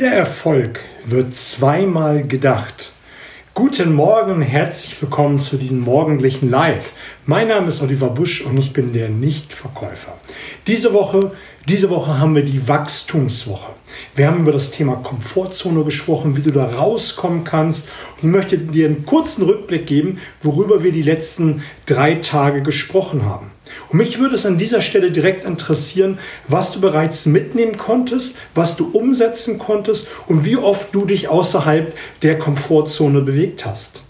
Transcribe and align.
Jeder 0.00 0.12
Erfolg 0.12 0.80
wird 1.04 1.36
zweimal 1.36 2.22
gedacht. 2.22 2.94
Guten 3.52 3.92
Morgen 3.92 4.40
herzlich 4.40 4.96
willkommen 5.02 5.36
zu 5.36 5.58
diesem 5.58 5.80
morgendlichen 5.80 6.48
Live. 6.48 6.92
Mein 7.26 7.48
Name 7.48 7.68
ist 7.68 7.82
Oliver 7.82 8.08
Busch 8.08 8.40
und 8.40 8.58
ich 8.58 8.72
bin 8.72 8.94
der 8.94 9.10
Nichtverkäufer. 9.10 10.16
Diese 10.66 10.94
Woche, 10.94 11.32
diese 11.68 11.90
Woche 11.90 12.18
haben 12.18 12.34
wir 12.34 12.42
die 12.42 12.66
Wachstumswoche. 12.66 13.72
Wir 14.16 14.28
haben 14.28 14.40
über 14.40 14.52
das 14.52 14.70
Thema 14.70 14.94
Komfortzone 14.94 15.84
gesprochen, 15.84 16.34
wie 16.34 16.40
du 16.40 16.50
da 16.50 16.64
rauskommen 16.64 17.44
kannst. 17.44 17.90
Und 18.12 18.30
ich 18.30 18.34
möchte 18.34 18.56
dir 18.56 18.86
einen 18.86 19.04
kurzen 19.04 19.44
Rückblick 19.44 19.86
geben, 19.86 20.18
worüber 20.42 20.82
wir 20.82 20.92
die 20.92 21.02
letzten 21.02 21.62
drei 21.84 22.14
Tage 22.14 22.62
gesprochen 22.62 23.26
haben. 23.26 23.50
Und 23.88 23.98
mich 23.98 24.18
würde 24.18 24.34
es 24.34 24.46
an 24.46 24.58
dieser 24.58 24.82
Stelle 24.82 25.10
direkt 25.10 25.44
interessieren, 25.44 26.18
was 26.48 26.72
du 26.72 26.80
bereits 26.80 27.26
mitnehmen 27.26 27.76
konntest, 27.76 28.36
was 28.54 28.76
du 28.76 28.90
umsetzen 28.92 29.58
konntest 29.58 30.08
und 30.26 30.44
wie 30.44 30.56
oft 30.56 30.94
du 30.94 31.04
dich 31.04 31.28
außerhalb 31.28 31.96
der 32.22 32.38
Komfortzone 32.38 33.20
bewegt 33.20 33.66
hast. 33.66 34.02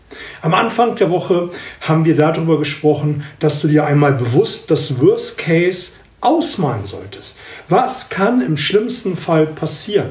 Am 0.42 0.54
Anfang 0.54 0.96
der 0.96 1.10
Woche 1.10 1.50
haben 1.80 2.04
wir 2.04 2.16
darüber 2.16 2.58
gesprochen, 2.58 3.24
dass 3.38 3.60
du 3.60 3.68
dir 3.68 3.84
einmal 3.86 4.12
bewusst 4.12 4.70
das 4.70 5.00
Worst 5.00 5.38
Case 5.38 5.92
ausmalen 6.20 6.84
solltest. 6.84 7.38
Was 7.68 8.10
kann 8.10 8.40
im 8.42 8.56
schlimmsten 8.56 9.16
Fall 9.16 9.46
passieren? 9.46 10.10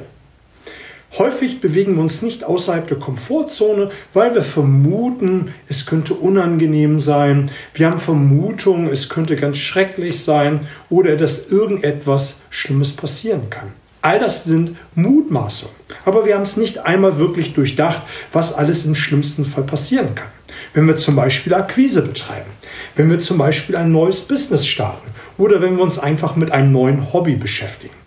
Häufig 1.18 1.60
bewegen 1.60 1.96
wir 1.96 2.04
uns 2.04 2.22
nicht 2.22 2.44
außerhalb 2.44 2.88
der 2.88 3.00
Komfortzone, 3.00 3.90
weil 4.14 4.36
wir 4.36 4.44
vermuten, 4.44 5.54
es 5.68 5.88
könnte 5.88 6.14
unangenehm 6.14 7.00
sein. 7.00 7.50
Wir 7.74 7.88
haben 7.88 8.00
Vermutungen, 8.00 8.88
es 8.88 9.10
könnte 9.10 9.36
ganz 9.36 9.58
schrecklich 9.58 10.24
sein 10.24 10.68
oder 10.90 11.18
dass 11.18 11.50
irgendetwas 11.50 12.42
Schlimmes 12.52 12.92
passieren 12.96 13.50
kann. 13.50 13.74
All 14.02 14.20
das 14.20 14.46
sind 14.46 14.78
Mutmaßungen. 14.96 15.76
Aber 16.06 16.26
wir 16.26 16.36
haben 16.36 16.44
es 16.44 16.58
nicht 16.58 16.78
einmal 16.78 17.18
wirklich 17.18 17.54
durchdacht, 17.54 18.04
was 18.32 18.54
alles 18.54 18.86
im 18.86 18.96
schlimmsten 18.96 19.46
Fall 19.46 19.64
passieren 19.64 20.16
kann. 20.16 20.30
Wenn 20.74 20.88
wir 20.88 20.96
zum 20.96 21.16
Beispiel 21.16 21.54
Akquise 21.54 22.04
betreiben, 22.04 22.50
wenn 22.96 23.10
wir 23.10 23.20
zum 23.20 23.40
Beispiel 23.40 23.76
ein 23.76 23.92
neues 23.92 24.22
Business 24.22 24.66
starten 24.66 25.10
oder 25.38 25.60
wenn 25.62 25.76
wir 25.76 25.84
uns 25.84 25.98
einfach 25.98 26.36
mit 26.36 26.52
einem 26.52 26.72
neuen 26.72 27.12
Hobby 27.12 27.36
beschäftigen. 27.36 27.99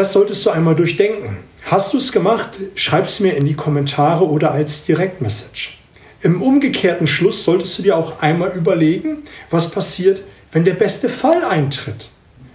Das 0.00 0.14
solltest 0.14 0.46
du 0.46 0.50
einmal 0.50 0.74
durchdenken. 0.74 1.36
Hast 1.66 1.92
du 1.92 1.98
es 1.98 2.10
gemacht? 2.10 2.52
Schreib 2.74 3.04
es 3.04 3.20
mir 3.20 3.36
in 3.36 3.44
die 3.44 3.52
Kommentare 3.52 4.26
oder 4.26 4.50
als 4.50 4.86
Direktmessage. 4.86 5.72
Im 6.22 6.40
umgekehrten 6.40 7.06
Schluss 7.06 7.44
solltest 7.44 7.78
du 7.78 7.82
dir 7.82 7.98
auch 7.98 8.22
einmal 8.22 8.52
überlegen, 8.52 9.18
was 9.50 9.70
passiert, 9.70 10.22
wenn 10.52 10.64
der 10.64 10.72
beste 10.72 11.10
Fall 11.10 11.44
eintritt. 11.44 12.08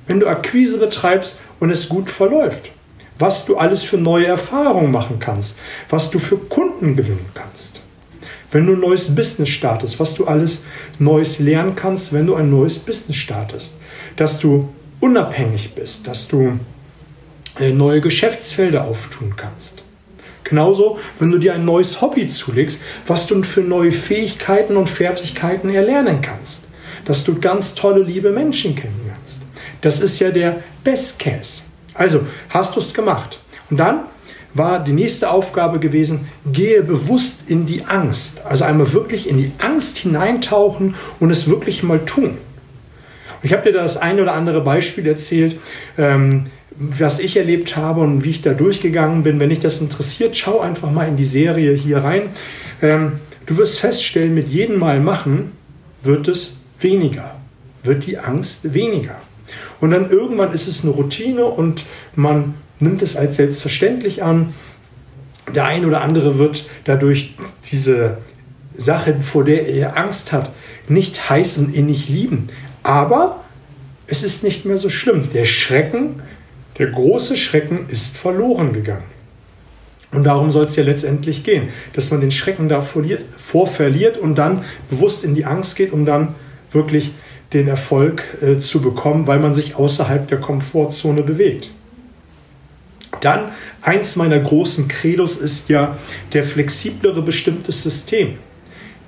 Wenn 0.08 0.20
du 0.20 0.26
Akquise 0.26 0.80
betreibst 0.80 1.40
und 1.60 1.70
es 1.70 1.88
gut 1.88 2.10
verläuft. 2.10 2.72
Was 3.20 3.46
du 3.46 3.58
alles 3.58 3.84
für 3.84 3.98
neue 3.98 4.26
Erfahrungen 4.26 4.92
machen 4.92 5.20
kannst. 5.20 5.60
Was 5.92 6.10
du 6.10 6.18
für 6.18 6.38
Kunden 6.38 6.96
gewinnen 6.96 7.28
kannst. 7.36 7.80
Wenn 8.50 8.66
du 8.66 8.74
ein 8.74 8.80
neues 8.80 9.14
Business 9.14 9.50
startest, 9.50 10.00
was 10.00 10.16
du 10.16 10.26
alles 10.26 10.64
Neues 10.98 11.38
lernen 11.38 11.76
kannst, 11.76 12.12
wenn 12.12 12.26
du 12.26 12.34
ein 12.34 12.50
neues 12.50 12.80
Business 12.80 13.18
startest. 13.18 13.76
Dass 14.16 14.40
du 14.40 14.68
unabhängig 15.00 15.76
bist, 15.76 16.08
dass 16.08 16.28
du 16.28 16.58
neue 17.60 18.02
Geschäftsfelder 18.02 18.86
auftun 18.86 19.36
kannst. 19.36 19.84
Genauso, 20.44 21.00
wenn 21.20 21.32
du 21.32 21.40
dir 21.40 21.56
ein 21.56 21.66
neues 21.66 22.02
Hobby 22.02 22.28
zulegst, 22.30 22.82
was 23.08 23.28
du 23.28 23.42
für 23.44 23.62
neue 23.62 23.92
Fähigkeiten 23.92 24.78
und 24.78 24.90
Fertigkeiten 24.90 25.70
erlernen 25.70 26.22
kannst. 26.22 26.68
Dass 27.06 27.24
du 27.24 27.40
ganz 27.40 27.76
tolle, 27.76 28.04
liebe 28.04 28.32
Menschen 28.32 28.76
kennenlernst. 28.76 29.42
Das 29.82 30.02
ist 30.02 30.20
ja 30.20 30.32
der 30.32 30.64
Best 30.84 31.20
Case. 31.20 31.62
Also, 31.94 32.22
hast 32.50 32.76
du 32.76 32.80
es 32.80 32.94
gemacht. 32.94 33.40
Und 33.70 33.78
dann 33.78 34.02
war 34.54 34.84
die 34.84 34.94
nächste 34.94 35.30
Aufgabe 35.30 35.80
gewesen, 35.80 36.30
gehe 36.46 36.82
bewusst 36.82 37.42
in 37.48 37.66
die 37.66 37.84
Angst. 37.86 38.46
Also 38.46 38.64
einmal 38.64 38.94
wirklich 38.94 39.28
in 39.30 39.38
die 39.38 39.52
Angst 39.58 39.98
hineintauchen 39.98 40.96
und 41.20 41.30
es 41.30 41.48
wirklich 41.48 41.84
mal 41.84 42.00
tun. 42.06 42.38
Ich 43.44 43.54
habe 43.54 43.64
dir 43.64 43.74
das 43.74 43.98
eine 43.98 44.22
oder 44.22 44.34
andere 44.34 44.62
Beispiel 44.62 45.06
erzählt. 45.06 45.60
Ähm, 45.98 46.48
was 46.78 47.20
ich 47.20 47.38
erlebt 47.38 47.78
habe 47.78 48.02
und 48.02 48.24
wie 48.24 48.32
ich 48.32 48.42
da 48.42 48.54
durchgegangen 48.54 49.24
bin. 49.24 49.40
Wenn 49.40 49.50
dich 49.50 49.60
das 49.60 49.82
interessiert, 49.82 50.36
schau 50.36 50.60
einfach 50.60 50.92
mal 50.92 51.08
in 51.08 51.18
die 51.18 51.24
Serie 51.24 51.74
hier 51.74 52.00
rein. 52.00 52.24
Ähm, 52.82 53.14
du 53.46 53.58
wirst 53.58 53.80
feststellen, 53.80 54.34
mit 54.34 54.50
jedem 54.50 54.80
Mal 54.80 55.00
machen 55.00 55.54
wird 56.04 56.28
es 56.28 56.58
weniger, 56.80 57.36
wird 57.84 58.06
die 58.06 58.18
Angst 58.18 58.74
weniger. 58.74 59.16
Und 59.80 59.92
dann 59.92 60.10
irgendwann 60.10 60.52
ist 60.54 60.68
es 60.68 60.84
eine 60.84 60.94
Routine 60.94 61.46
und 61.46 61.86
man 62.16 62.56
nimmt 62.80 63.02
es 63.02 63.16
als 63.16 63.38
selbstverständlich 63.38 64.24
an. 64.24 64.54
Der 65.54 65.66
ein 65.66 65.86
oder 65.86 66.02
andere 66.02 66.40
wird 66.40 66.70
dadurch 66.86 67.36
diese 67.72 68.18
Sache, 68.74 69.16
vor 69.22 69.44
der 69.44 69.68
er 69.68 69.98
Angst 69.98 70.32
hat, 70.32 70.52
nicht 70.90 71.30
heiß 71.30 71.58
und 71.60 71.76
innig 71.76 72.10
lieben. 72.10 72.50
Aber 72.84 73.44
es 74.08 74.24
ist 74.24 74.44
nicht 74.44 74.66
mehr 74.66 74.78
so 74.78 74.90
schlimm. 74.90 75.30
Der 75.34 75.46
Schrecken 75.46 76.22
der 76.78 76.88
große 76.88 77.38
Schrecken 77.38 77.86
ist 77.90 78.18
verloren 78.18 78.74
gegangen. 78.74 79.16
Und 80.12 80.24
darum 80.24 80.52
soll 80.52 80.66
es 80.66 80.76
ja 80.76 80.84
letztendlich 80.84 81.44
gehen, 81.44 81.70
dass 81.94 82.12
man 82.12 82.22
den 82.22 82.32
Schrecken 82.32 82.70
davor 82.70 83.68
verliert 83.68 84.18
und 84.18 84.36
dann 84.36 84.62
bewusst 84.90 85.24
in 85.24 85.36
die 85.36 85.46
Angst 85.46 85.76
geht, 85.76 85.92
um 85.92 86.06
dann 86.06 86.36
wirklich 86.72 87.12
den 87.54 87.68
Erfolg 87.68 88.24
äh, 88.42 88.60
zu 88.60 88.82
bekommen, 88.82 89.28
weil 89.28 89.40
man 89.40 89.54
sich 89.54 89.76
außerhalb 89.76 90.28
der 90.28 90.40
Komfortzone 90.40 91.22
bewegt. 91.22 91.70
Dann 93.22 93.52
eins 93.82 94.16
meiner 94.16 94.40
großen 94.40 94.88
Credos 94.88 95.38
ist 95.38 95.70
ja 95.70 95.98
der 96.34 96.44
flexiblere 96.44 97.22
bestimmte 97.22 97.72
System. 97.72 98.36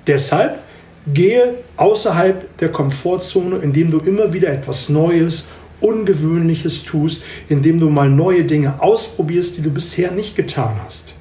Deshalb 0.06 0.60
gehe 1.06 1.54
außerhalb 1.76 2.56
der 2.58 2.70
Komfortzone, 2.70 3.58
indem 3.58 3.90
du 3.90 3.98
immer 3.98 4.32
wieder 4.32 4.48
etwas 4.48 4.88
Neues 4.88 5.48
Ungewöhnliches 5.80 6.84
tust, 6.84 7.22
indem 7.48 7.80
du 7.80 7.88
mal 7.88 8.10
neue 8.10 8.44
Dinge 8.44 8.82
ausprobierst, 8.82 9.56
die 9.56 9.62
du 9.62 9.70
bisher 9.70 10.10
nicht 10.10 10.36
getan 10.36 10.76
hast. 10.84 11.14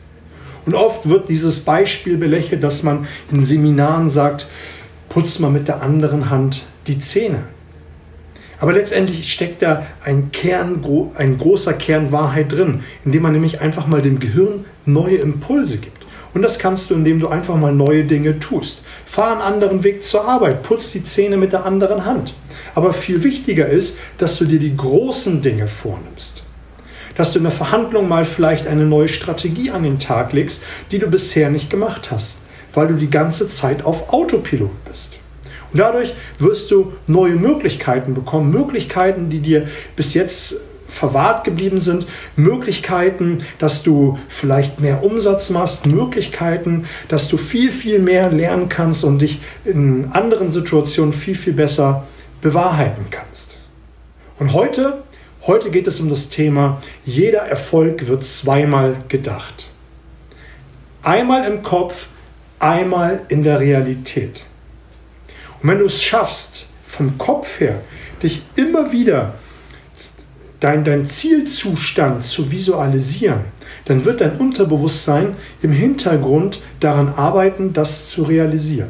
Und 0.66 0.74
oft 0.74 1.08
wird 1.08 1.30
dieses 1.30 1.62
Beispiel 1.62 2.18
belächelt, 2.18 2.64
dass 2.64 2.84
man 2.84 3.08
in 3.32 3.42
Seminaren 3.42 4.10
sagt, 4.10 4.48
putz 5.10 5.40
mal 5.40 5.52
mit 5.52 5.68
der 5.68 5.82
anderen 5.82 6.30
Hand 6.30 6.64
die 6.88 7.00
Zähne. 7.00 7.44
Aber 8.60 8.74
letztendlich 8.74 9.32
steckt 9.32 9.62
da 9.62 9.86
ein, 10.04 10.32
Kern, 10.32 10.84
ein 11.16 11.38
großer 11.38 11.74
Kern 11.74 12.12
Wahrheit 12.12 12.52
drin, 12.52 12.82
indem 13.06 13.24
man 13.24 13.34
nämlich 13.34 13.62
einfach 13.62 13.88
mal 13.88 14.02
dem 14.02 14.20
Gehirn 14.20 14.66
neue 14.86 15.18
Impulse 15.18 15.78
gibt. 15.78 16.06
Und 16.34 16.42
das 16.42 16.60
kannst 16.60 16.90
du, 16.90 16.96
indem 16.96 17.20
du 17.20 17.28
einfach 17.28 17.56
mal 17.56 17.74
neue 17.74 18.04
Dinge 18.04 18.40
tust. 18.40 18.82
Fahr 19.06 19.32
einen 19.32 19.42
anderen 19.42 19.84
Weg 19.84 20.04
zur 20.04 20.28
Arbeit, 20.28 20.64
putz 20.64 20.92
die 20.92 21.04
Zähne 21.04 21.38
mit 21.38 21.54
der 21.54 21.66
anderen 21.66 22.06
Hand. 22.06 22.34
Aber 22.78 22.94
viel 22.94 23.24
wichtiger 23.24 23.68
ist, 23.68 23.98
dass 24.20 24.38
du 24.38 24.46
dir 24.46 24.60
die 24.60 24.78
großen 24.78 25.42
Dinge 25.42 25.68
vornimmst. 25.68 26.44
Dass 27.16 27.34
du 27.34 27.40
in 27.40 27.46
der 27.46 27.52
Verhandlung 27.52 28.08
mal 28.08 28.24
vielleicht 28.24 28.68
eine 28.68 28.86
neue 28.86 29.08
Strategie 29.08 29.72
an 29.72 29.82
den 29.82 29.98
Tag 29.98 30.32
legst, 30.32 30.64
die 30.92 31.00
du 31.00 31.10
bisher 31.10 31.50
nicht 31.50 31.72
gemacht 31.72 32.12
hast, 32.12 32.38
weil 32.76 32.90
du 32.90 32.94
die 32.94 33.10
ganze 33.10 33.50
Zeit 33.50 33.84
auf 33.84 34.14
Autopilot 34.14 34.86
bist. 34.86 35.18
Und 35.74 35.80
dadurch 35.80 36.14
wirst 36.38 36.70
du 36.70 36.94
neue 37.08 37.34
Möglichkeiten 37.34 38.14
bekommen, 38.14 38.52
Möglichkeiten, 38.52 39.32
die 39.32 39.40
dir 39.40 39.70
bis 39.96 40.14
jetzt 40.14 40.58
verwahrt 40.88 41.46
geblieben 41.46 41.82
sind, 41.82 42.06
Möglichkeiten, 42.36 43.40
dass 43.58 43.82
du 43.82 44.20
vielleicht 44.30 44.80
mehr 44.80 45.04
Umsatz 45.04 45.50
machst, 45.50 45.88
Möglichkeiten, 45.88 46.86
dass 47.08 47.28
du 47.28 47.38
viel, 47.38 47.72
viel 47.72 47.98
mehr 47.98 48.30
lernen 48.30 48.70
kannst 48.70 49.04
und 49.04 49.18
dich 49.18 49.42
in 49.66 50.10
anderen 50.12 50.52
Situationen 50.52 51.12
viel, 51.12 51.36
viel 51.36 51.54
besser 51.54 52.06
bewahrheiten 52.42 53.06
kannst. 53.10 53.58
Und 54.40 54.54
heute, 54.54 55.04
heute 55.46 55.72
geht 55.72 55.88
es 55.88 56.00
um 56.00 56.10
das 56.10 56.30
Thema, 56.30 56.82
jeder 57.06 57.40
Erfolg 57.40 58.08
wird 58.08 58.24
zweimal 58.24 58.98
gedacht. 59.08 59.70
Einmal 61.02 61.46
im 61.46 61.64
Kopf, 61.64 62.08
einmal 62.60 63.22
in 63.30 63.44
der 63.44 63.60
Realität. 63.60 64.42
Und 65.62 65.70
wenn 65.70 65.80
du 65.80 65.86
es 65.86 66.02
schaffst, 66.02 66.68
vom 66.88 67.18
Kopf 67.18 67.60
her, 67.60 67.82
dich 68.22 68.42
immer 68.56 68.92
wieder 68.92 69.36
dein, 70.60 70.84
dein 70.84 71.06
Zielzustand 71.06 72.24
zu 72.24 72.52
visualisieren, 72.52 73.42
dann 73.86 74.04
wird 74.04 74.22
dein 74.22 74.38
Unterbewusstsein 74.38 75.36
im 75.62 75.72
Hintergrund 75.72 76.62
daran 76.80 77.10
arbeiten, 77.10 77.74
das 77.74 78.10
zu 78.10 78.24
realisieren. 78.24 78.90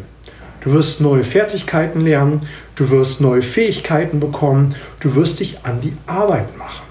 Du 0.61 0.71
wirst 0.73 1.01
neue 1.01 1.23
Fertigkeiten 1.23 2.01
lernen, 2.01 2.47
du 2.77 2.89
wirst 2.89 3.19
neue 3.19 3.41
Fähigkeiten 3.41 4.21
bekommen, 4.21 4.75
du 5.01 5.15
wirst 5.15 5.41
dich 5.41 5.59
an 5.63 5.81
die 5.81 5.93
Arbeit 6.05 6.57
machen. 6.57 6.87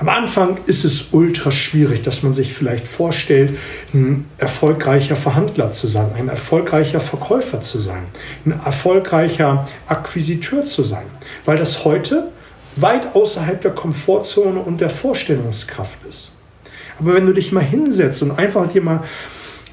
Am 0.00 0.08
Anfang 0.08 0.58
ist 0.66 0.84
es 0.84 1.08
ultra 1.12 1.50
schwierig, 1.50 2.02
dass 2.02 2.22
man 2.22 2.34
sich 2.34 2.52
vielleicht 2.52 2.88
vorstellt, 2.88 3.58
ein 3.92 4.26
erfolgreicher 4.38 5.16
Verhandler 5.16 5.72
zu 5.72 5.86
sein, 5.86 6.10
ein 6.16 6.28
erfolgreicher 6.28 7.00
Verkäufer 7.00 7.60
zu 7.60 7.78
sein, 7.78 8.02
ein 8.44 8.60
erfolgreicher 8.64 9.68
Akquisiteur 9.86 10.64
zu 10.64 10.82
sein, 10.82 11.04
weil 11.44 11.56
das 11.56 11.84
heute 11.84 12.28
weit 12.76 13.14
außerhalb 13.14 13.62
der 13.62 13.70
Komfortzone 13.70 14.58
und 14.58 14.80
der 14.80 14.90
Vorstellungskraft 14.90 15.98
ist. 16.08 16.32
Aber 16.98 17.14
wenn 17.14 17.26
du 17.26 17.32
dich 17.32 17.52
mal 17.52 17.62
hinsetzt 17.62 18.22
und 18.22 18.32
einfach 18.38 18.68
dir 18.70 18.82
mal 18.82 19.04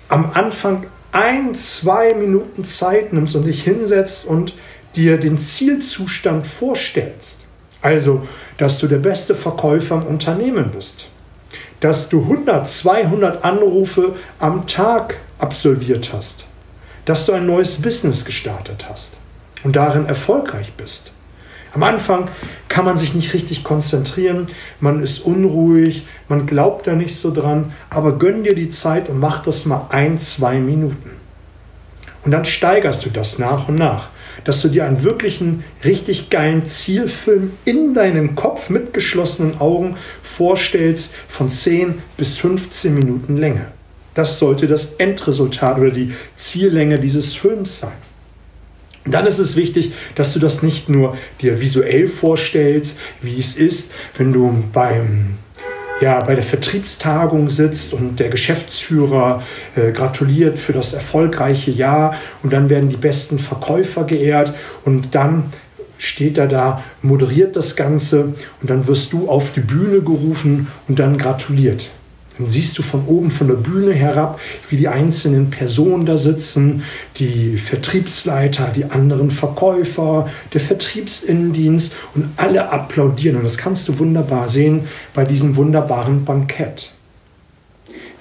am 0.08 0.32
Anfang 0.34 0.86
ein, 1.12 1.56
zwei 1.56 2.14
Minuten 2.14 2.64
Zeit 2.64 3.12
nimmst 3.12 3.36
und 3.36 3.46
dich 3.46 3.64
hinsetzt 3.64 4.26
und 4.26 4.54
dir 4.96 5.18
den 5.18 5.40
Zielzustand 5.40 6.46
vorstellst, 6.46 7.42
also 7.82 8.28
dass 8.58 8.80
du 8.80 8.88
der 8.88 8.98
beste 8.98 9.36
Verkäufer 9.36 9.96
im 9.96 10.08
Unternehmen 10.08 10.72
bist, 10.72 11.08
dass 11.80 12.10
du 12.10 12.22
100, 12.22 12.68
200 12.68 13.44
Anrufe 13.44 14.16
am 14.40 14.68
Tag 14.68 15.18
absolviert 15.40 16.12
hast, 16.14 16.46
dass 17.06 17.26
du 17.26 17.34
ein 17.34 17.46
neues 17.46 17.82
Business 17.82 18.26
gestartet 18.26 18.86
hast 18.88 19.18
und 19.64 19.76
darin 19.76 20.06
erfolgreich 20.06 20.74
bist. 20.74 21.12
Am 21.74 21.84
Anfang 21.84 22.28
kann 22.68 22.84
man 22.84 22.98
sich 22.98 23.14
nicht 23.14 23.34
richtig 23.34 23.64
konzentrieren, 23.64 24.48
man 24.82 25.02
ist 25.02 25.20
unruhig, 25.20 26.06
man 26.28 26.46
glaubt 26.46 26.86
da 26.86 26.94
nicht 26.94 27.16
so 27.16 27.34
dran, 27.34 27.74
aber 27.90 28.20
gönn 28.20 28.44
dir 28.44 28.56
die 28.56 28.70
Zeit 28.70 29.08
und 29.08 29.20
mach 29.20 29.44
das 29.44 29.66
mal 29.66 29.88
ein, 29.90 30.20
zwei 30.20 30.60
Minuten. 30.60 31.21
Und 32.24 32.32
dann 32.32 32.46
steigerst 32.46 33.06
du 33.06 33.10
das 33.10 33.40
nach 33.40 33.68
und 33.68 33.76
nach, 33.76 34.10
dass 34.44 34.62
du 34.62 34.70
dir 34.70 34.86
einen 34.86 35.04
wirklichen, 35.04 35.64
richtig 35.84 36.30
geilen 36.30 36.66
Zielfilm 36.66 37.52
in 37.66 37.94
deinem 37.94 38.36
Kopf 38.36 38.70
mit 38.70 38.94
geschlossenen 38.94 39.60
Augen 39.60 39.98
vorstellst 40.24 41.16
von 41.28 41.50
10 41.50 42.02
bis 42.18 42.38
15 42.38 42.94
Minuten 42.94 43.38
Länge. 43.38 43.68
Das 44.14 44.40
sollte 44.40 44.68
das 44.68 44.96
Endresultat 44.96 45.78
oder 45.78 45.92
die 45.92 46.14
Ziellänge 46.36 47.00
dieses 47.00 47.36
Films 47.36 47.80
sein. 47.80 47.94
Und 49.06 49.14
dann 49.14 49.26
ist 49.26 49.40
es 49.40 49.56
wichtig, 49.56 49.94
dass 50.16 50.34
du 50.34 50.40
das 50.40 50.62
nicht 50.62 50.90
nur 50.90 51.18
dir 51.42 51.60
visuell 51.60 52.08
vorstellst, 52.08 53.00
wie 53.22 53.40
es 53.40 53.56
ist, 53.56 53.92
wenn 54.18 54.32
du 54.32 54.64
beim 54.74 55.38
ja, 56.02 56.20
bei 56.20 56.36
der 56.36 56.44
Vertriebstagung 56.44 57.50
sitzt 57.50 57.94
und 57.94 58.20
der 58.20 58.30
Geschäftsführer 58.30 59.44
äh, 59.76 59.92
gratuliert 59.92 60.58
für 60.58 60.74
das 60.74 60.94
erfolgreiche 60.94 61.72
Jahr 61.72 62.16
und 62.42 62.52
dann 62.52 62.70
werden 62.70 62.90
die 62.90 62.98
besten 62.98 63.38
Verkäufer 63.40 64.04
geehrt 64.04 64.54
und 64.84 65.14
dann 65.14 65.54
steht 66.00 66.40
er 66.40 66.48
da, 66.48 66.84
moderiert 67.04 67.56
das 67.56 67.76
Ganze 67.76 68.34
und 68.62 68.70
dann 68.70 68.88
wirst 68.88 69.14
du 69.14 69.30
auf 69.30 69.54
die 69.54 69.60
Bühne 69.60 70.02
gerufen 70.02 70.68
und 70.88 70.98
dann 70.98 71.20
gratuliert. 71.20 71.92
Dann 72.42 72.50
siehst 72.50 72.78
du 72.78 72.82
von 72.82 73.06
oben 73.06 73.30
von 73.30 73.48
der 73.48 73.56
Bühne 73.56 73.94
herab, 73.94 74.40
wie 74.70 74.78
die 74.78 74.88
einzelnen 74.88 75.52
Personen 75.52 76.06
da 76.06 76.18
sitzen, 76.18 76.84
die 77.18 77.58
Vertriebsleiter, 77.58 78.72
die 78.76 78.86
anderen 78.86 79.30
Verkäufer, 79.30 80.28
der 80.54 80.62
Vertriebsinnendienst 80.62 81.96
und 82.16 82.30
alle 82.38 82.70
applaudieren. 82.70 83.38
Und 83.38 83.44
das 83.44 83.58
kannst 83.58 83.88
du 83.88 84.00
wunderbar 84.00 84.50
sehen 84.50 84.88
bei 85.14 85.24
diesem 85.24 85.56
wunderbaren 85.56 86.26
Bankett. 86.26 86.92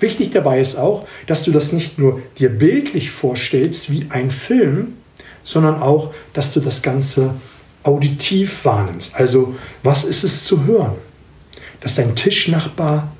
Wichtig 0.00 0.30
dabei 0.32 0.60
ist 0.60 0.76
auch, 0.76 1.06
dass 1.26 1.44
du 1.44 1.50
das 1.50 1.72
nicht 1.72 1.98
nur 1.98 2.20
dir 2.38 2.50
bildlich 2.50 3.10
vorstellst 3.10 3.90
wie 3.90 4.06
ein 4.10 4.30
Film, 4.30 4.94
sondern 5.44 5.80
auch, 5.80 6.12
dass 6.34 6.52
du 6.52 6.60
das 6.60 6.82
Ganze 6.82 7.34
auditiv 7.82 8.64
wahrnimmst. 8.64 9.16
Also, 9.16 9.54
was 9.82 10.04
ist 10.04 10.24
es 10.24 10.44
zu 10.44 10.64
hören? 10.64 10.96
Dass 11.80 11.94
dein 11.94 12.14
Tischnachbar 12.14 13.12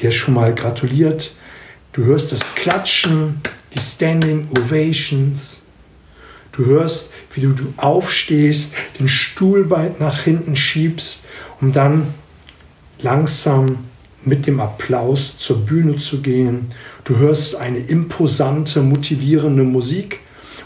dir 0.00 0.12
schon 0.12 0.34
mal 0.34 0.54
gratuliert. 0.54 1.34
Du 1.92 2.04
hörst 2.04 2.32
das 2.32 2.54
Klatschen, 2.54 3.40
die 3.74 3.78
Standing 3.78 4.48
Ovations. 4.50 5.60
Du 6.52 6.64
hörst, 6.66 7.12
wie 7.34 7.42
du, 7.42 7.52
du 7.52 7.72
aufstehst, 7.76 8.72
den 8.98 9.08
Stuhl 9.08 9.70
weit 9.70 10.00
nach 10.00 10.22
hinten 10.22 10.56
schiebst, 10.56 11.26
um 11.60 11.72
dann 11.72 12.14
langsam 12.98 13.78
mit 14.24 14.46
dem 14.46 14.60
Applaus 14.60 15.38
zur 15.38 15.64
Bühne 15.64 15.96
zu 15.96 16.20
gehen. 16.20 16.66
Du 17.04 17.16
hörst 17.18 17.56
eine 17.56 17.78
imposante, 17.78 18.82
motivierende 18.82 19.62
Musik. 19.62 20.20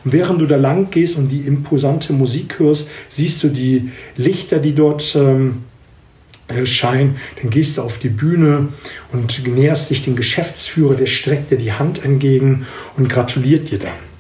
Und 0.05 0.13
während 0.13 0.41
du 0.41 0.47
da 0.47 0.57
lang 0.57 0.91
gehst 0.91 1.19
und 1.19 1.29
die 1.29 1.41
imposante 1.41 2.13
Musik 2.13 2.59
hörst, 2.59 2.91
siehst 3.11 3.43
du 3.43 3.49
die 3.49 3.91
Lichter, 4.17 4.59
die 4.59 4.75
dort 4.75 5.15
ähm, 5.15 5.65
Schein, 6.67 7.17
dann 7.41 7.51
gehst 7.51 7.79
du 7.79 7.83
auf 7.83 7.99
die 7.99 8.09
Bühne 8.09 8.69
und 9.13 9.47
näherst 9.47 9.91
dich 9.91 10.05
den 10.05 10.17
Geschäftsführer, 10.17 10.95
der 10.95 11.07
streckt 11.07 11.51
dir 11.51 11.59
die 11.59 11.73
Hand 11.73 12.05
entgegen 12.05 12.67
und 12.97 13.09
gratuliert 13.09 13.71
dir 13.71 13.79
dann. 13.79 14.11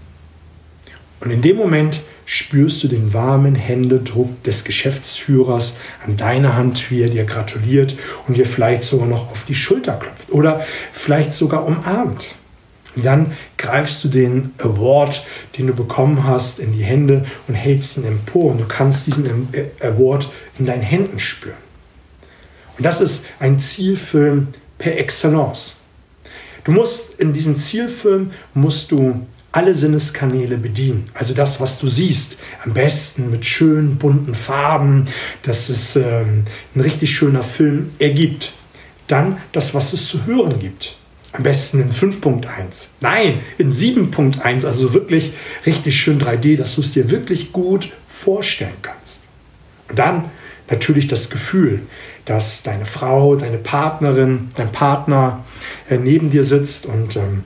Und 1.20 1.30
in 1.30 1.42
dem 1.42 1.56
Moment 1.56 2.00
spürst 2.24 2.82
du 2.84 2.88
den 2.88 3.12
warmen 3.12 3.56
Händedruck 3.56 4.42
des 4.44 4.64
Geschäftsführers 4.64 5.76
an 6.06 6.16
deiner 6.16 6.56
Hand, 6.56 6.90
wie 6.90 7.02
er 7.02 7.10
dir 7.10 7.24
gratuliert 7.24 7.96
und 8.26 8.36
dir 8.36 8.46
vielleicht 8.46 8.84
sogar 8.84 9.08
noch 9.08 9.30
auf 9.30 9.44
die 9.48 9.54
Schulter 9.54 9.94
klopft 9.94 10.30
oder 10.30 10.64
vielleicht 10.92 11.34
sogar 11.34 11.66
umarmt. 11.66 12.34
Und 12.96 13.04
dann 13.04 13.32
greifst 13.56 14.02
du 14.04 14.08
den 14.08 14.52
Award, 14.58 15.24
den 15.58 15.68
du 15.68 15.74
bekommen 15.74 16.24
hast, 16.24 16.58
in 16.58 16.72
die 16.72 16.84
Hände 16.84 17.24
und 17.46 17.54
hältst 17.54 17.96
ihn 17.96 18.04
empor. 18.04 18.52
Und 18.52 18.58
du 18.58 18.66
kannst 18.66 19.06
diesen 19.06 19.48
Award 19.80 20.30
in 20.58 20.66
deinen 20.66 20.82
Händen 20.82 21.18
spüren. 21.18 21.69
Und 22.80 22.84
das 22.84 23.02
ist 23.02 23.26
ein 23.38 23.60
Zielfilm 23.60 24.48
per 24.78 24.96
excellence. 24.98 25.76
Du 26.64 26.72
musst 26.72 27.20
in 27.20 27.34
diesem 27.34 27.54
Zielfilm 27.54 28.30
musst 28.54 28.90
du 28.90 29.26
alle 29.52 29.74
Sinneskanäle 29.74 30.56
bedienen. 30.56 31.04
Also 31.12 31.34
das, 31.34 31.60
was 31.60 31.78
du 31.78 31.88
siehst, 31.88 32.38
am 32.64 32.72
besten 32.72 33.30
mit 33.30 33.44
schönen 33.44 33.96
bunten 33.96 34.34
Farben, 34.34 35.04
dass 35.42 35.68
es 35.68 35.94
ähm, 35.96 36.44
ein 36.74 36.80
richtig 36.80 37.14
schöner 37.14 37.42
Film 37.42 37.90
ergibt. 37.98 38.54
Dann 39.08 39.42
das, 39.52 39.74
was 39.74 39.92
es 39.92 40.08
zu 40.08 40.24
hören 40.24 40.58
gibt. 40.58 40.96
Am 41.32 41.42
besten 41.42 41.82
in 41.82 41.92
5.1. 41.92 42.46
Nein, 43.02 43.40
in 43.58 43.74
7.1, 43.74 44.64
also 44.64 44.94
wirklich 44.94 45.34
richtig 45.66 46.00
schön 46.00 46.18
3D, 46.18 46.56
dass 46.56 46.76
du 46.76 46.80
es 46.80 46.92
dir 46.92 47.10
wirklich 47.10 47.52
gut 47.52 47.92
vorstellen 48.08 48.72
kannst. 48.80 49.20
Und 49.90 49.98
dann 49.98 50.30
natürlich 50.70 51.08
das 51.08 51.30
Gefühl, 51.30 51.82
dass 52.24 52.62
deine 52.62 52.86
Frau, 52.86 53.36
deine 53.36 53.58
Partnerin, 53.58 54.48
dein 54.56 54.72
Partner 54.72 55.44
äh, 55.88 55.98
neben 55.98 56.30
dir 56.30 56.44
sitzt 56.44 56.86
und 56.86 57.16
ähm, 57.16 57.42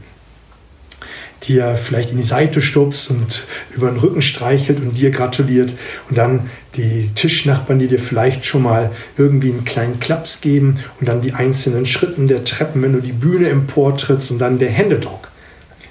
dir 1.46 1.76
vielleicht 1.76 2.10
in 2.10 2.16
die 2.16 2.22
Seite 2.22 2.62
stupst 2.62 3.10
und 3.10 3.46
über 3.74 3.90
den 3.90 3.98
Rücken 3.98 4.22
streichelt 4.22 4.80
und 4.80 4.96
dir 4.96 5.10
gratuliert 5.10 5.74
und 6.08 6.16
dann 6.16 6.50
die 6.76 7.10
Tischnachbarn, 7.14 7.78
die 7.78 7.88
dir 7.88 7.98
vielleicht 7.98 8.46
schon 8.46 8.62
mal 8.62 8.90
irgendwie 9.16 9.50
einen 9.50 9.64
kleinen 9.64 10.00
Klaps 10.00 10.40
geben 10.40 10.78
und 11.00 11.08
dann 11.08 11.20
die 11.20 11.32
einzelnen 11.32 11.86
Schritten 11.86 12.28
der 12.28 12.44
Treppen, 12.44 12.82
wenn 12.82 12.94
du 12.94 13.00
die 13.00 13.12
Bühne 13.12 13.48
emportrittst 13.48 14.30
und 14.30 14.38
dann 14.38 14.58
der 14.58 14.70
Händedruck. 14.70 15.28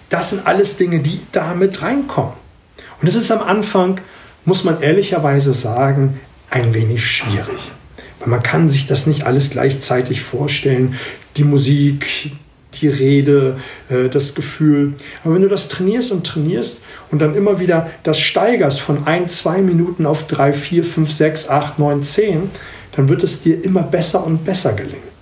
Das 0.10 0.31
sind 0.31 0.46
alles 0.46 0.77
Dinge, 0.77 1.00
die 1.00 1.22
da 1.31 1.53
mit 1.53 1.81
reinkommen. 1.81 2.34
Und 3.01 3.08
es 3.08 3.15
ist 3.15 3.31
am 3.31 3.41
Anfang, 3.41 4.00
muss 4.46 4.63
man 4.63 4.81
ehrlicherweise 4.81 5.53
sagen, 5.53 6.19
ein 6.53 6.74
wenig 6.74 7.05
schwierig. 7.05 7.72
Weil 8.19 8.29
man 8.29 8.43
kann 8.43 8.69
sich 8.69 8.86
das 8.86 9.07
nicht 9.07 9.25
alles 9.25 9.50
gleichzeitig 9.50 10.22
vorstellen. 10.22 11.00
Die 11.36 11.43
Musik, 11.43 12.31
die 12.79 12.88
Rede, 12.88 13.60
äh, 13.89 14.07
das 14.07 14.36
Gefühl. 14.36 14.93
Aber 15.24 15.33
wenn 15.33 15.41
du 15.41 15.48
das 15.48 15.67
trainierst 15.67 16.12
und 16.12 16.25
trainierst 16.25 16.83
und 17.10 17.19
dann 17.19 17.36
immer 17.36 17.60
wieder 17.60 17.89
das 18.03 18.19
steigerst 18.19 18.81
von 18.81 19.07
ein, 19.07 19.27
zwei 19.27 19.62
Minuten 19.62 20.05
auf 20.05 20.27
drei, 20.27 20.53
vier, 20.53 20.83
fünf, 20.83 21.12
sechs, 21.12 21.50
acht, 21.50 21.79
neun, 21.79 22.03
zehn, 22.03 22.51
dann 22.95 23.10
wird 23.10 23.24
es 23.24 23.41
dir 23.41 23.63
immer 23.63 23.81
besser 23.81 24.24
und 24.24 24.45
besser 24.45 24.74
gelingen. 24.74 25.13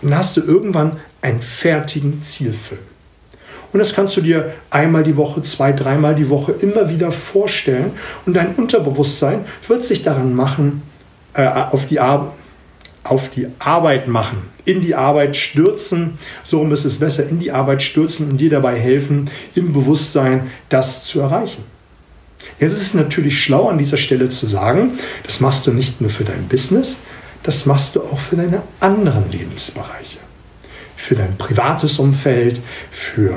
Und 0.00 0.10
dann 0.10 0.18
hast 0.18 0.36
du 0.36 0.42
irgendwann 0.42 1.00
einen 1.22 1.42
fertigen 1.42 2.22
Zielfilm. 2.22 2.80
Und 3.72 3.80
das 3.80 3.94
kannst 3.94 4.16
du 4.16 4.20
dir 4.20 4.54
einmal 4.70 5.04
die 5.04 5.16
Woche, 5.16 5.42
zwei, 5.42 5.72
dreimal 5.72 6.14
die 6.14 6.30
Woche 6.30 6.52
immer 6.52 6.88
wieder 6.88 7.12
vorstellen. 7.12 7.92
Und 8.24 8.34
dein 8.34 8.54
Unterbewusstsein 8.54 9.44
wird 9.66 9.84
sich 9.84 10.02
daran 10.02 10.34
machen, 10.34 10.82
äh, 11.34 11.46
auf, 11.46 11.86
die 11.86 12.00
auf 12.00 13.30
die 13.30 13.46
Arbeit 13.58 14.08
machen, 14.08 14.38
in 14.64 14.80
die 14.80 14.94
Arbeit 14.94 15.36
stürzen, 15.36 16.18
so 16.44 16.64
ist 16.66 16.84
es 16.84 16.98
besser, 16.98 17.28
in 17.28 17.38
die 17.38 17.52
Arbeit 17.52 17.82
stürzen 17.82 18.30
und 18.30 18.38
dir 18.38 18.50
dabei 18.50 18.78
helfen, 18.78 19.30
im 19.54 19.72
Bewusstsein 19.72 20.50
das 20.68 21.04
zu 21.04 21.20
erreichen. 21.20 21.64
Jetzt 22.60 22.74
ist 22.74 22.82
es 22.82 22.94
natürlich 22.94 23.42
schlau 23.42 23.68
an 23.68 23.78
dieser 23.78 23.96
Stelle 23.96 24.28
zu 24.28 24.46
sagen, 24.46 24.98
das 25.24 25.40
machst 25.40 25.66
du 25.66 25.72
nicht 25.72 26.00
nur 26.00 26.10
für 26.10 26.24
dein 26.24 26.48
Business, 26.48 27.00
das 27.42 27.66
machst 27.66 27.96
du 27.96 28.00
auch 28.00 28.18
für 28.18 28.36
deine 28.36 28.62
anderen 28.80 29.30
Lebensbereiche. 29.30 30.18
Für 31.08 31.14
dein 31.14 31.38
privates 31.38 31.98
Umfeld, 31.98 32.60
für 32.90 33.32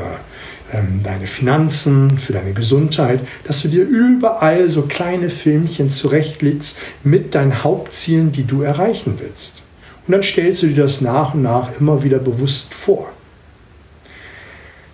ähm, 0.74 1.00
deine 1.06 1.26
Finanzen, 1.26 2.18
für 2.18 2.34
deine 2.34 2.52
Gesundheit, 2.52 3.22
dass 3.46 3.62
du 3.62 3.70
dir 3.70 3.86
überall 3.86 4.70
so 4.70 4.82
kleine 4.82 5.30
Filmchen 5.30 5.90
zurechtlegst 5.90 6.78
mit 7.06 7.34
deinen 7.34 7.64
Hauptzielen, 7.64 8.34
die 8.34 8.44
du 8.44 8.62
erreichen 8.62 9.14
willst. 9.20 9.62
Und 10.06 10.12
dann 10.12 10.22
stellst 10.22 10.64
du 10.64 10.68
dir 10.68 10.84
das 10.84 11.00
nach 11.00 11.34
und 11.34 11.44
nach 11.44 11.70
immer 11.80 12.04
wieder 12.04 12.20
bewusst 12.20 12.74
vor. 12.74 13.10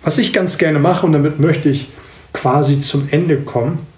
Was 0.04 0.18
ich 0.18 0.32
ganz 0.32 0.56
gerne 0.56 0.78
mache, 0.78 1.04
und 1.04 1.14
damit 1.14 1.40
möchte 1.40 1.70
ich 1.70 1.90
quasi 2.32 2.80
zum 2.80 3.08
Ende 3.10 3.38
kommen, 3.38 3.88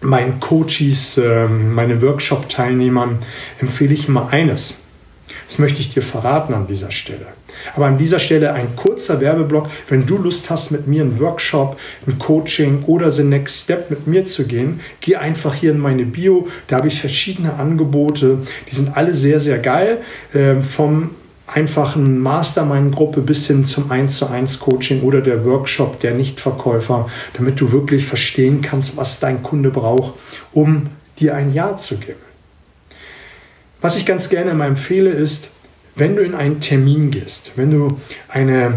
meinen 0.00 0.40
Coaches, 0.40 1.18
ähm, 1.18 1.74
meine 1.74 2.00
Workshop-Teilnehmern 2.00 3.18
empfehle 3.60 3.92
ich 3.92 4.08
immer 4.08 4.30
eines. 4.30 4.87
Das 5.46 5.58
möchte 5.58 5.80
ich 5.80 5.92
dir 5.92 6.02
verraten 6.02 6.54
an 6.54 6.66
dieser 6.66 6.90
Stelle. 6.90 7.26
Aber 7.74 7.86
an 7.86 7.98
dieser 7.98 8.18
Stelle 8.18 8.52
ein 8.52 8.76
kurzer 8.76 9.20
Werbeblock. 9.20 9.68
Wenn 9.88 10.06
du 10.06 10.18
Lust 10.18 10.50
hast, 10.50 10.70
mit 10.70 10.86
mir 10.86 11.02
einen 11.02 11.20
Workshop, 11.20 11.78
ein 12.06 12.18
Coaching 12.18 12.82
oder 12.86 13.10
The 13.10 13.24
Next 13.24 13.64
Step 13.64 13.90
mit 13.90 14.06
mir 14.06 14.24
zu 14.24 14.46
gehen, 14.46 14.80
geh 15.00 15.16
einfach 15.16 15.54
hier 15.54 15.72
in 15.72 15.78
meine 15.78 16.04
Bio. 16.04 16.48
Da 16.66 16.76
habe 16.76 16.88
ich 16.88 17.00
verschiedene 17.00 17.54
Angebote. 17.54 18.38
Die 18.70 18.74
sind 18.74 18.96
alle 18.96 19.14
sehr, 19.14 19.40
sehr 19.40 19.58
geil. 19.58 19.98
Ähm, 20.34 20.62
vom 20.62 21.10
einfachen 21.46 22.20
Mastermind-Gruppe 22.20 23.22
bis 23.22 23.46
hin 23.46 23.64
zum 23.64 23.90
1 23.90 24.18
zu 24.18 24.26
1 24.26 24.60
Coaching 24.60 25.02
oder 25.02 25.20
der 25.20 25.44
Workshop 25.44 25.98
der 26.00 26.12
Nichtverkäufer, 26.12 27.08
damit 27.34 27.60
du 27.60 27.72
wirklich 27.72 28.04
verstehen 28.04 28.60
kannst, 28.60 28.96
was 28.96 29.18
dein 29.18 29.42
Kunde 29.42 29.70
braucht, 29.70 30.14
um 30.52 30.88
dir 31.18 31.34
ein 31.34 31.54
Ja 31.54 31.76
zu 31.76 31.96
geben. 31.96 32.27
Was 33.80 33.96
ich 33.96 34.06
ganz 34.06 34.28
gerne 34.28 34.50
immer 34.50 34.66
empfehle 34.66 35.10
ist, 35.10 35.48
wenn 35.94 36.16
du 36.16 36.22
in 36.22 36.34
einen 36.34 36.60
Termin 36.60 37.10
gehst, 37.10 37.52
wenn 37.56 37.70
du 37.70 37.98
eine 38.28 38.74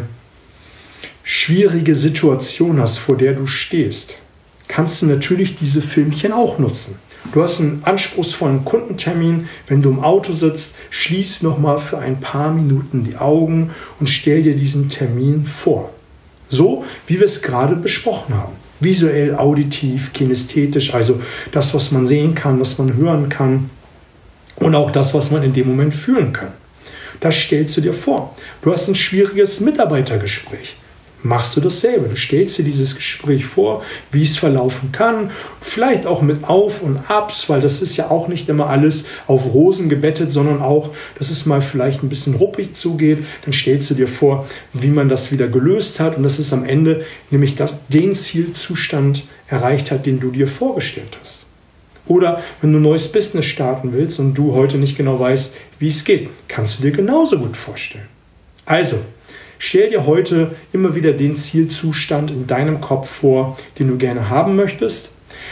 schwierige 1.24 1.96
Situation 1.96 2.80
hast, 2.80 2.98
vor 2.98 3.18
der 3.18 3.34
du 3.34 3.48
stehst, 3.48 4.16
kannst 4.68 5.02
du 5.02 5.08
natürlich 5.08 5.56
diese 5.56 5.82
Filmchen 5.82 6.32
auch 6.32 6.60
nutzen. 6.60 7.00
Du 7.34 7.42
hast 7.42 7.60
einen 7.60 7.82
anspruchsvollen 7.84 8.66
Kundentermin. 8.66 9.48
Wenn 9.68 9.82
du 9.82 9.90
im 9.90 10.00
Auto 10.00 10.34
sitzt, 10.34 10.76
schließ 10.90 11.44
nochmal 11.44 11.78
für 11.78 12.00
ein 12.00 12.20
paar 12.20 12.52
Minuten 12.52 13.04
die 13.04 13.18
Augen 13.18 13.72
und 14.00 14.08
stell 14.08 14.44
dir 14.44 14.56
diesen 14.56 14.90
Termin 14.90 15.46
vor. 15.46 15.92
So 16.50 16.84
wie 17.08 17.20
wir 17.20 17.26
es 17.26 17.42
gerade 17.42 17.76
besprochen 17.76 18.36
haben. 18.36 18.54
Visuell, 18.80 19.36
auditiv, 19.36 20.12
kinästhetisch, 20.14 20.94
also 20.94 21.22
das, 21.52 21.74
was 21.74 21.92
man 21.92 22.08
sehen 22.08 22.34
kann, 22.34 22.60
was 22.60 22.78
man 22.80 22.96
hören 22.96 23.30
kann 23.30 23.70
und 24.62 24.76
auch 24.76 24.92
das, 24.92 25.14
was 25.14 25.32
man 25.32 25.44
in 25.44 25.54
dem 25.54 25.68
Moment 25.68 25.94
fühlen 25.94 26.32
kann. 26.32 26.54
Das 27.20 27.36
stellst 27.36 27.76
du 27.78 27.82
dir 27.82 27.94
vor. 27.94 28.36
Du 28.62 28.72
hast 28.72 28.88
ein 28.88 28.96
schwieriges 28.96 29.60
Mitarbeitergespräch 29.60 30.76
machst 31.24 31.56
du 31.56 31.62
dasselbe. 31.62 32.10
Du 32.10 32.16
stellst 32.16 32.58
dir 32.58 32.64
dieses 32.64 32.96
Gespräch 32.96 33.46
vor, 33.46 33.84
wie 34.12 34.24
es 34.24 34.38
verlaufen 34.38 34.92
kann, 34.92 35.32
vielleicht 35.62 36.06
auch 36.06 36.22
mit 36.22 36.44
Auf 36.44 36.82
und 36.82 36.98
Abs, 37.10 37.50
weil 37.50 37.62
das 37.62 37.82
ist 37.82 37.98
ja 37.98 38.10
auch 38.10 38.28
nicht 38.28 38.50
immer 38.50 38.70
alles 38.70 39.06
auf 39.28 39.46
Rosen 39.54 39.90
gebettet, 39.90 40.32
sondern 40.32 40.62
auch, 40.62 40.92
dass 41.18 41.30
es 41.30 41.46
mal 41.46 41.62
vielleicht 41.62 42.04
ein 42.04 42.10
bisschen 42.10 42.36
ruppig 42.36 42.74
zugeht. 42.74 43.26
Dann 43.44 43.54
stellst 43.54 43.90
du 43.90 43.94
dir 43.94 44.08
vor, 44.08 44.48
wie 44.74 44.90
man 44.90 45.10
das 45.10 45.32
wieder 45.32 45.48
gelöst 45.48 46.00
hat 46.00 46.18
und 46.18 46.24
dass 46.24 46.40
es 46.40 46.54
am 46.54 46.66
Ende 46.66 47.06
nämlich 47.30 47.56
das, 47.56 47.80
den 47.88 48.16
Zielzustand 48.16 49.24
erreicht 49.48 49.92
hat, 49.92 50.06
den 50.06 50.20
du 50.20 50.32
dir 50.32 50.48
vorgestellt 50.48 51.18
hast. 51.22 51.41
Oder 52.12 52.42
wenn 52.60 52.74
du 52.74 52.80
ein 52.80 52.84
neues 52.84 53.10
Business 53.10 53.46
starten 53.46 53.94
willst 53.94 54.20
und 54.20 54.34
du 54.34 54.54
heute 54.54 54.78
nicht 54.78 54.98
genau 54.98 55.18
weißt, 55.18 55.56
wie 55.80 55.88
es 55.88 56.04
geht, 56.04 56.30
kannst 56.50 56.80
du 56.80 56.84
dir 56.84 56.92
genauso 56.92 57.40
gut 57.40 57.56
vorstellen. 57.56 58.08
Also, 58.66 58.98
Stell 59.64 59.92
dir 59.92 60.08
heute 60.08 60.56
immer 60.74 60.96
wieder 60.96 61.14
den 61.14 61.38
Zielzustand 61.38 62.32
in 62.32 62.48
deinem 62.48 62.82
Kopf 62.82 63.08
vor, 63.08 63.60
den 63.78 63.90
du 63.90 63.98
gerne 63.98 64.28
haben 64.28 64.56
möchtest. 64.56 65.10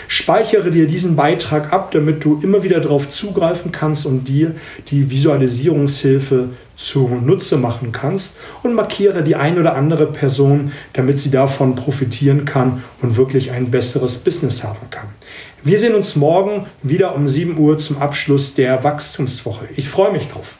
Speichere 0.08 0.72
dir 0.72 0.88
diesen 0.88 1.16
Beitrag 1.16 1.72
ab, 1.72 1.92
damit 1.92 2.25
du 2.25 2.39
immer 2.42 2.63
wieder 2.63 2.80
darauf 2.80 3.12
zugreifen 3.12 3.72
kannst 3.72 4.08
und 4.08 4.28
dir 4.28 4.56
die 4.89 5.12
Visualisierungshilfe 5.12 6.50
zunutze 6.75 7.58
machen 7.58 7.92
kannst 7.92 8.38
und 8.63 8.74
markiere 8.74 9.22
die 9.22 9.36
ein 9.36 9.60
oder 9.60 9.75
andere 9.75 10.08
Person, 10.08 10.72
damit 10.94 11.20
sie 11.20 11.30
davon 11.30 11.75
profitieren 11.75 12.46
kann 12.46 12.84
und 13.04 13.16
wirklich 13.16 13.51
ein 13.51 13.70
besseres 13.70 14.18
Business 14.18 14.63
haben 14.63 14.89
kann. 14.89 15.10
Wir 15.62 15.78
sehen 15.78 15.94
uns 15.94 16.16
morgen 16.16 16.68
wieder 16.84 17.16
um 17.16 17.28
7 17.28 17.58
Uhr 17.58 17.78
zum 17.78 17.98
Abschluss 17.98 18.56
der 18.56 18.82
Wachstumswoche. 18.86 19.68
Ich 19.75 19.89
freue 19.89 20.13
mich 20.13 20.30
drauf. 20.30 20.59